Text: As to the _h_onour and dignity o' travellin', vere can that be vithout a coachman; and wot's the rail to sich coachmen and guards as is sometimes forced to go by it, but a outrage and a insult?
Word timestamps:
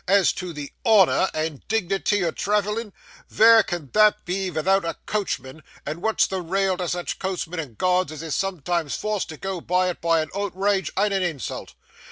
As 0.07 0.33
to 0.33 0.51
the 0.51 0.71
_h_onour 0.83 1.29
and 1.31 1.61
dignity 1.67 2.25
o' 2.25 2.31
travellin', 2.31 2.91
vere 3.29 3.61
can 3.61 3.91
that 3.91 4.25
be 4.25 4.49
vithout 4.49 4.83
a 4.83 4.95
coachman; 5.05 5.61
and 5.85 6.01
wot's 6.01 6.25
the 6.25 6.41
rail 6.41 6.75
to 6.77 6.89
sich 6.89 7.19
coachmen 7.19 7.59
and 7.59 7.77
guards 7.77 8.11
as 8.11 8.23
is 8.23 8.35
sometimes 8.35 8.95
forced 8.95 9.29
to 9.29 9.37
go 9.37 9.61
by 9.61 9.89
it, 9.91 10.01
but 10.01 10.27
a 10.27 10.35
outrage 10.39 10.89
and 10.97 11.13
a 11.13 11.21
insult? 11.23 11.75